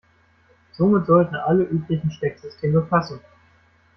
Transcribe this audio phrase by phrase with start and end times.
[0.71, 3.19] Somit sollten alle üblichen Stecksysteme passen.